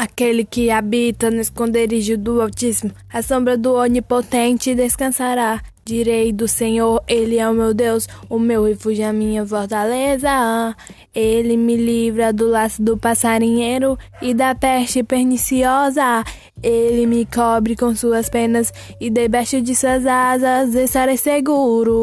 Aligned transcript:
Aquele 0.00 0.46
que 0.46 0.70
habita 0.70 1.30
no 1.30 1.42
esconderijo 1.42 2.16
do 2.16 2.40
Altíssimo, 2.40 2.90
a 3.12 3.20
sombra 3.20 3.54
do 3.54 3.74
Onipotente 3.74 4.74
descansará. 4.74 5.60
Direi 5.84 6.32
do 6.32 6.48
Senhor, 6.48 7.04
Ele 7.06 7.36
é 7.36 7.46
o 7.46 7.52
meu 7.52 7.74
Deus, 7.74 8.08
o 8.26 8.38
meu 8.38 8.64
refúgio, 8.64 9.06
a 9.06 9.12
minha 9.12 9.44
fortaleza. 9.44 10.74
Ele 11.14 11.54
me 11.54 11.76
livra 11.76 12.32
do 12.32 12.48
laço 12.48 12.82
do 12.82 12.96
passarinheiro 12.96 13.98
e 14.22 14.32
da 14.32 14.54
peste 14.54 15.02
perniciosa. 15.02 16.24
Ele 16.62 17.04
me 17.04 17.26
cobre 17.26 17.76
com 17.76 17.94
suas 17.94 18.30
penas 18.30 18.72
e 18.98 19.10
debaixo 19.10 19.60
de 19.60 19.76
suas 19.76 20.06
asas 20.06 20.74
estarei 20.74 21.18
seguro. 21.18 22.00